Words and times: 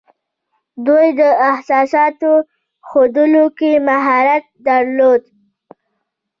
دوی 0.85 1.07
د 1.19 1.21
احساساتو 1.49 2.31
ښودلو 2.87 3.45
کې 3.57 3.71
مهارت 3.87 4.45
درلود 4.67 5.21